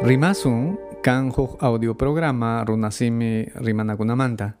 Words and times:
Rimasun 0.00 0.80
kan 1.04 1.28
audio 1.60 1.92
programa 1.92 2.64
runasimi 2.64 3.52
rimanakunamanta. 3.52 4.56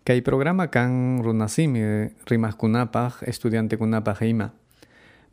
Kay 0.00 0.24
programa 0.24 0.72
kan 0.72 1.20
runasimi 1.20 2.08
rimaskunapaj 2.24 3.28
estudiantekunapaj 3.28 4.24
ima. 4.24 4.56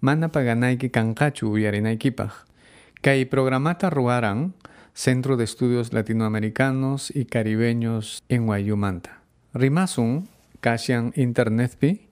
Mana 0.04 0.28
paganayki 0.28 0.92
kanqachu 0.92 1.56
uyarinaykipaj. 1.56 2.52
Kay 3.00 3.32
programata 3.32 3.88
ruaran 3.88 4.52
Centro 4.92 5.40
de 5.40 5.48
Estudios 5.48 5.96
Latinoamericanos 5.96 7.16
y 7.16 7.24
Caribeños 7.24 8.20
en 8.28 8.52
Guayumanta. 8.52 9.24
Rimasun 9.56 10.28
kashan 10.60 11.16
internetpi 11.16 12.12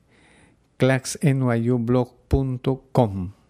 claxnyublog.com. 0.80 3.43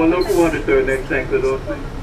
one 0.00 0.12
local 0.12 0.32
103rd, 0.32 0.86
next 0.86 1.08
tank 1.10 1.28
to 1.28 1.58
things. 1.58 1.99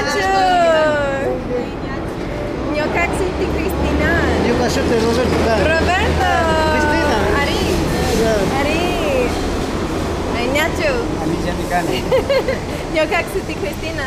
Nacho. 0.00 0.32
Ñocaxiti 2.74 3.44
Cristina. 3.54 4.10
Yo 4.48 4.54
cachete 4.58 4.94
Roberto. 5.04 5.36
Roberto. 5.72 6.30
Cristina. 6.72 7.18
Ari. 7.40 7.62
Ari. 8.60 8.84
Ay, 10.36 10.46
Nacho. 10.56 10.90
Cristina. 13.60 14.06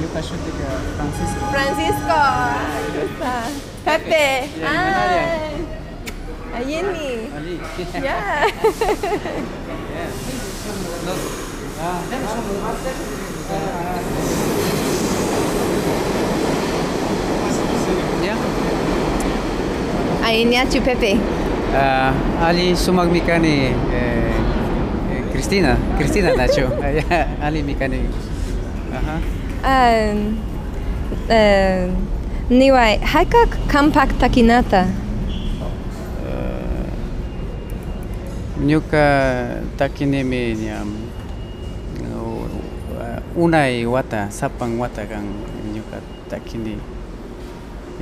Yo 0.00 0.06
cachete 0.14 0.48
Francisco. 0.96 1.42
Francisco. 1.50 2.18
Pepe. 3.84 4.26
Ay. 4.64 5.66
Ayeni. 6.56 7.10
Ali. 7.36 7.54
Yeah. 8.00 8.48
Ya. 18.24 18.34
Ainiachu 20.24 20.80
Pepe. 20.80 21.20
Ah, 21.76 22.16
Ali 22.40 22.72
sumag 22.72 23.12
mikani 23.12 23.68
eh, 23.92 24.32
eh, 25.12 25.22
Cristina, 25.28 25.76
Cristina 26.00 26.32
Nacho. 26.32 26.72
Ya, 27.04 27.28
Ali 27.44 27.60
mikani. 27.60 28.08
Aha. 28.96 29.16
Um, 29.64 30.40
uh, 31.28 31.84
niwai, 32.48 32.96
haika 33.04 33.44
kampak 33.68 34.16
takinata. 34.16 34.88
Nyuka 38.64 39.04
takinimi 39.76 40.54
niam 40.56 40.88
unai 43.36 43.82
wata 43.86 44.30
sapang 44.30 44.78
wata 44.78 45.02
kang 45.10 45.26
nyuka 45.74 45.98
takini 46.30 46.78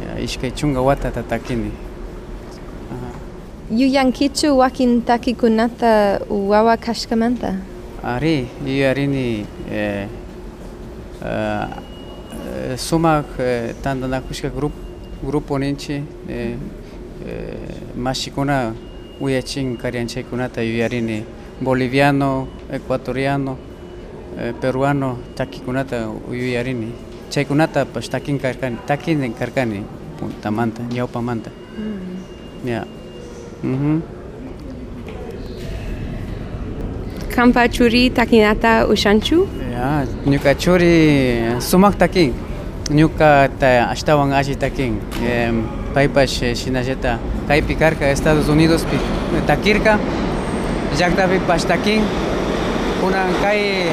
ya 0.01 0.21
ishkai 0.21 0.51
chunga 0.51 0.81
wata 0.81 1.11
tatakini 1.11 1.71
Aha. 2.93 3.11
Yuyankichu 3.77 4.59
wakin 4.59 5.03
takikunata 5.03 6.21
wawa 6.31 6.77
kashkamanta. 6.77 7.55
ari 8.05 8.49
yuyarini 8.67 8.87
arini 8.87 9.47
eh, 9.73 10.07
uh, 11.23 11.67
sumak 12.77 13.27
eh, 13.39 13.75
tanda 13.83 14.09
nakushka 14.09 14.49
grup 14.51 14.73
grupo 15.23 15.59
ninchi 15.59 16.03
eh, 16.29 16.57
eh, 17.29 17.55
mashikuna 17.97 18.75
uyachin 19.21 19.77
karianchaykunata 19.77 20.63
yuyarini 20.63 21.23
boliviano 21.61 22.49
ecuatoriano 22.73 23.57
eh, 24.41 24.55
peruano 24.61 25.19
takikunata 25.35 26.09
yuyarini 26.33 26.93
chaykunata 27.33 27.85
pues 27.93 28.09
takin 28.13 28.37
karkani 28.39 28.77
takin 28.87 29.33
karkani 29.41 29.81
puntamanta 30.21 30.83
ñawpamanta 30.95 31.51
ya 32.65 32.85
mhm 33.65 34.01
Kampa 37.33 37.65
churi 37.69 38.11
takinata 38.13 38.85
ushanchu. 38.93 39.49
Ya, 39.73 40.05
ñuka 40.29 40.53
churi 40.55 41.41
sumak 41.65 41.97
takin. 41.97 42.35
Ñuka 42.93 43.49
ta 43.59 43.89
ashtawan 43.89 44.33
alli 44.37 44.53
takin. 44.55 45.01
Em, 45.25 45.65
paypash 45.95 46.43
eh, 46.43 46.55
shinallata 46.55 47.17
kaypi 47.49 47.75
karka 47.75 48.05
Estados 48.13 48.49
Unidos 48.53 48.85
pi 48.85 48.97
takirka. 49.49 49.97
Llaktapi 50.99 51.39
pash 51.49 51.65
takin. 51.65 52.05
Kunan 53.01 53.33
kay 53.41 53.89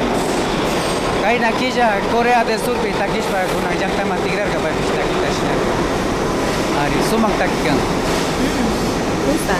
kay 1.22 1.38
nakilla 1.38 1.88
Corea 2.12 2.44
del 2.44 2.58
Sur 2.58 2.76
pi 2.82 2.90
takishpa 2.92 3.38
kunan 3.52 3.74
llaktama 3.80 4.16
tigrarka 4.24 4.58
paypish 4.64 4.92
takita 4.96 5.28
shinaka. 5.36 5.72
Ari 6.82 6.98
sumak 7.10 7.32
takikan. 7.38 7.78
Gusta. 9.28 9.56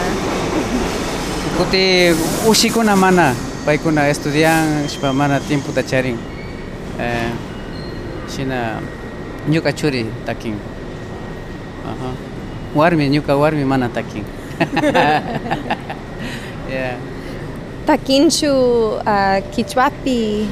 Kuti 1.59 1.85
ushikuna 2.49 2.97
mana 2.97 3.35
paykuna 3.67 4.09
estudian 4.09 4.89
shpa 4.89 5.13
mana 5.13 5.41
tiempo 5.41 5.73
tacharin 5.73 6.17
eh, 6.99 7.31
shina 8.33 8.81
ñuka 9.49 9.73
churi 9.73 10.07
takin 10.25 10.57
Aha. 11.85 12.11
warmi 12.75 13.09
ñuka 13.13 13.37
warmi 13.37 13.65
mana 13.65 13.89
takin 13.93 14.25
yeah. 16.73 16.97
Takinchu 17.87 18.53
uh, 19.05 19.39
kichwapi. 19.53 20.47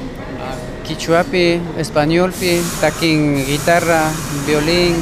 Quichuapi, 0.89 1.61
españolpi, 1.77 2.63
takin 2.81 3.45
guitarra, 3.45 4.11
violín, 4.47 4.97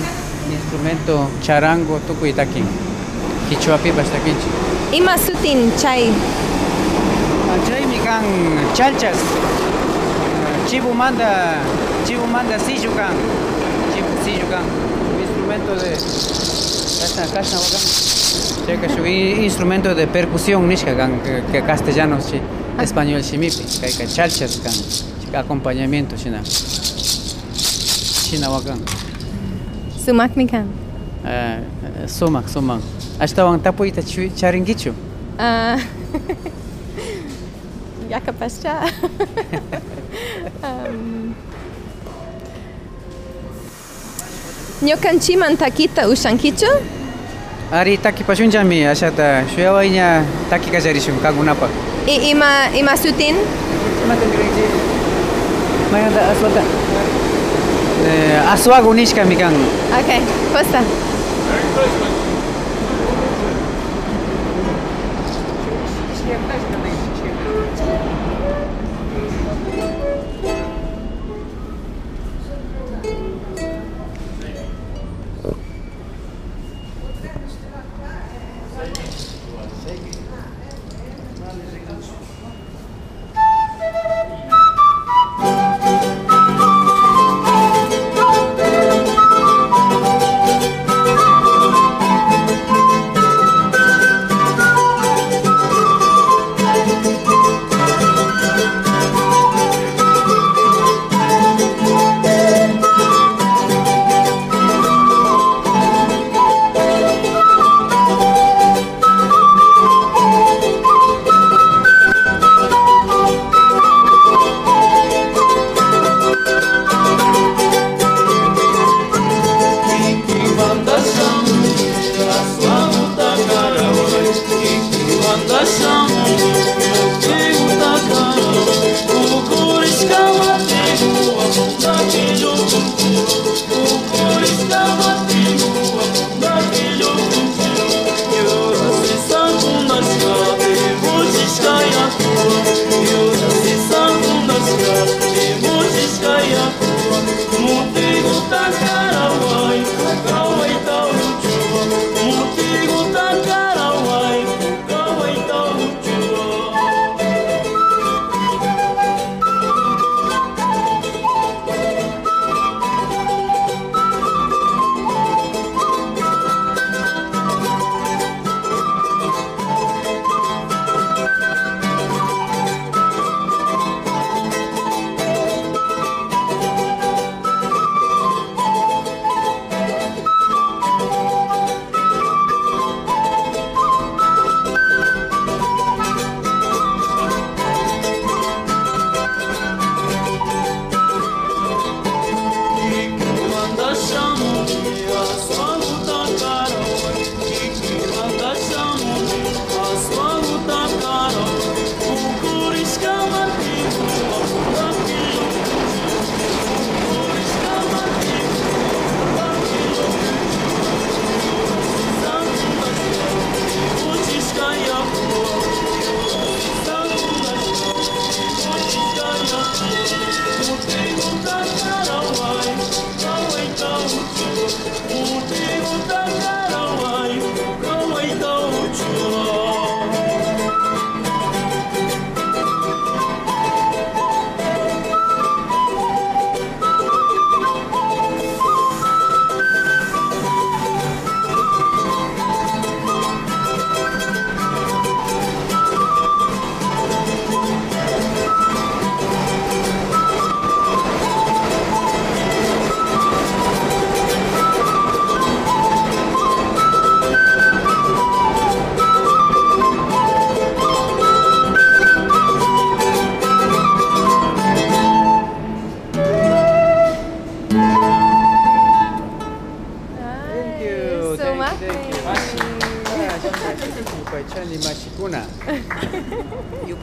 instrumento, 0.50 1.30
charango, 1.40 2.00
tukuy 2.06 2.32
takin. 2.32 2.66
Quichuapi 3.48 3.92
bas 3.92 4.08
takinchi. 4.10 4.48
Ima 4.92 5.16
sutin 5.16 5.70
chay. 5.78 6.10
Chaymi 7.68 7.98
kan 8.04 8.24
chalchas. 8.74 9.16
Chibu 10.68 10.92
manda, 10.92 11.54
chibu 12.04 12.26
manda 12.26 12.58
sillo 12.58 12.90
kan. 12.96 13.14
Chibu 13.94 14.10
sillo 14.24 14.46
kan. 14.50 14.64
Instrumento 15.22 15.72
de 15.76 15.90
kasna 17.00 17.26
kasna 17.32 17.58
wakan. 17.62 19.06
Instrumento 19.44 19.94
de 19.94 20.06
percusión 20.08 20.66
nishka 20.68 20.92
que- 21.24 21.42
que 21.52 21.62
castellano 21.62 22.18
chi 22.18 22.40
español 22.82 23.22
shimipi 23.22 23.62
kayka 23.80 24.04
chalchas 24.06 24.58
kan. 24.64 24.74
acompañamiento, 25.34 26.16
China. 26.16 26.42
China 28.26 28.50
wakan. 28.50 28.78
Sumak 29.98 30.36
mikan. 30.36 30.66
Uh, 31.26 31.62
sumak, 32.06 32.46
sumak. 32.46 32.82
Hasta 33.18 33.42
wang 33.42 33.58
tapu 33.58 33.84
ita 33.86 34.02
charingichu. 34.04 34.94
Uh, 35.38 35.74
ah. 35.74 35.78
ya 38.10 38.20
capaz 38.20 38.62
ya. 38.62 38.86
Um. 40.62 41.34
chiman 44.80 44.96
Ñokanchiman 44.96 45.56
takita 45.56 46.08
ushankichu? 46.08 46.68
Ari 47.72 47.98
taki 47.98 48.24
pashunchami 48.24 48.86
ashata 48.86 49.44
shuyawaiña 49.54 50.24
taki 50.50 50.70
kasharishun 50.70 51.18
kankunapa. 51.20 51.68
I 52.06 52.30
ima 52.30 52.70
ima 52.76 52.96
sutin? 52.96 53.36
Ima 54.04 54.14
sutin? 54.14 54.85
maganda 55.92 56.20
aswag 56.32 56.52
ka. 56.54 56.64
Eh, 58.06 58.52
aswag 58.52 58.84
unis 58.86 59.12
kami 59.14 59.34
kang. 59.36 59.54
Okay, 60.02 60.20
basta. 60.54 60.80
Merry 60.82 61.66
Christmas. 61.74 62.15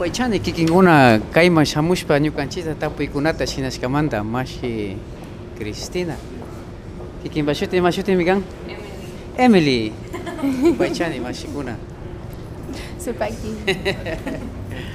Yupaychani 0.04 0.38
kikinguna 0.40 1.18
kayma 1.32 1.64
shamushpa 1.64 2.18
ñukanchita 2.20 2.74
tapuykunata 2.74 3.46
shinashkamanta 3.46 4.24
mashi 4.24 4.96
Cristina. 5.58 6.16
Kikin 7.22 7.46
bashuti 7.46 7.80
mashuti 7.80 8.12
mikan? 8.14 8.42
Emily. 9.38 9.92
Yupaychani 10.64 11.20
mashikuna. 11.24 11.76
Supaki. 12.98 13.56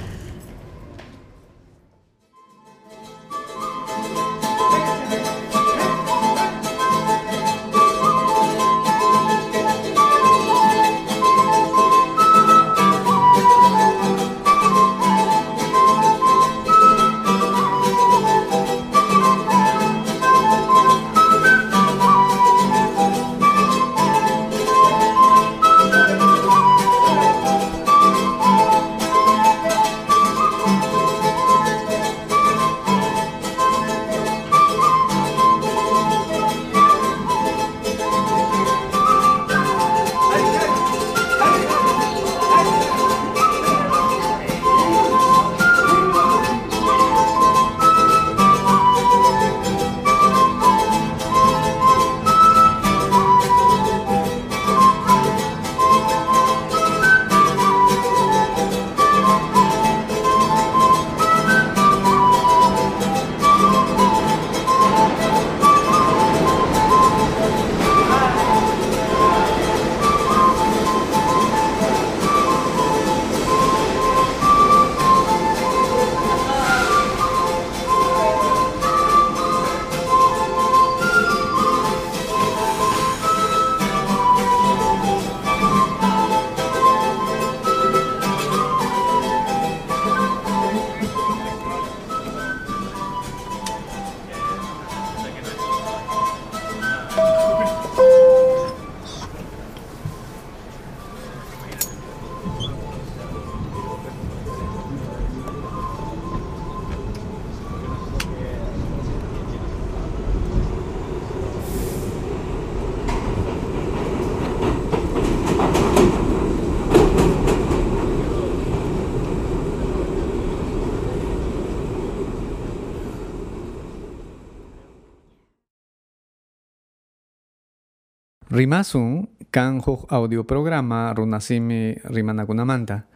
Rimasun 128.50 129.30
kan 129.54 129.78
audio 130.10 130.42
programa 130.42 131.14
runasimi 131.14 131.94
rimanakunamanta. 132.02 133.06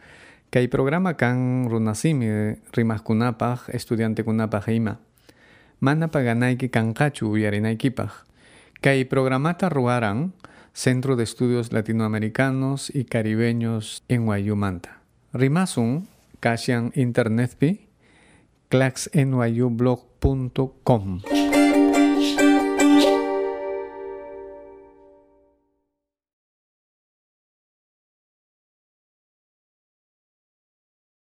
Kay 0.47 0.71
programa 0.71 1.19
kan 1.19 1.67
runasimi 1.67 2.55
rimaskunapaj 2.71 3.67
estudiantekunapaj 3.75 4.71
ima. 4.71 4.95
Mana 5.83 6.07
paganayki 6.07 6.71
kanqachu 6.71 7.35
uyarinaykipaj. 7.35 8.31
Kay 8.79 9.11
programata 9.11 9.67
ruaran 9.67 10.31
Centro 10.71 11.19
de 11.19 11.27
Estudios 11.27 11.75
Latinoamericanos 11.75 12.87
y 12.95 13.03
Caribeños 13.03 14.07
en 14.07 14.31
Guayumanta. 14.31 15.03
Rimasun 15.35 16.07
kashan 16.39 16.95
internetpi 16.95 17.91
claxnyublog.com. 18.71 21.34